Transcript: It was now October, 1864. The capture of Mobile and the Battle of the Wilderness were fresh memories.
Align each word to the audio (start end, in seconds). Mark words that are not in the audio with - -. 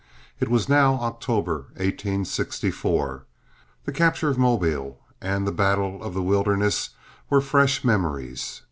It 0.39 0.47
was 0.49 0.67
now 0.67 0.95
October, 0.95 1.65
1864. 1.77 3.23
The 3.85 3.91
capture 3.91 4.29
of 4.29 4.37
Mobile 4.39 4.99
and 5.21 5.45
the 5.45 5.51
Battle 5.51 6.01
of 6.01 6.15
the 6.15 6.23
Wilderness 6.23 6.89
were 7.29 7.39
fresh 7.39 7.83
memories. 7.83 8.59